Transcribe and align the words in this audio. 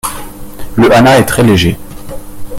Le 0.77 0.91
anna 0.91 1.19
est 1.19 1.25
très 1.27 1.43
léger. 1.43 1.77